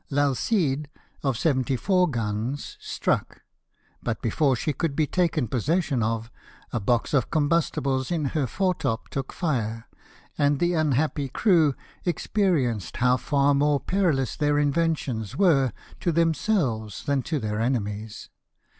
[0.09, 0.89] L'Alcide,
[1.21, 3.43] of 74 guns, struck;
[4.01, 6.31] but, before she could be taken possession of,
[6.73, 9.87] a box of combustibles in her fore top took fire,
[10.39, 17.21] and the unhappy crew experienced how far more perilous their inventions were to themselves than
[17.21, 18.31] to their enemies.